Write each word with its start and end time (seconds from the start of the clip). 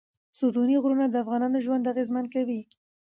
ستوني 0.37 0.75
غرونه 0.83 1.05
د 1.09 1.15
افغانانو 1.23 1.57
ژوند 1.65 1.89
اغېزمن 1.91 2.25
کوي. 2.33 2.61